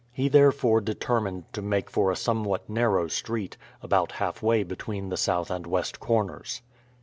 [0.11, 5.51] He, therefore, determined to make for a somewhat narrow street, about halfway between the south
[5.51, 6.63] and west corners.